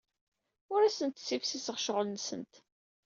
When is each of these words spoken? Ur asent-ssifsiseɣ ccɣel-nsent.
Ur 0.73 0.81
asent-ssifsiseɣ 0.83 1.77
ccɣel-nsent. 1.81 2.53